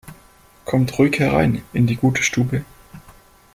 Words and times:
Kommt 0.65 0.97
ruhig 0.97 1.19
herein 1.19 1.61
in 1.73 1.85
die 1.85 1.95
gute 1.95 2.23
Stube! 2.23 2.65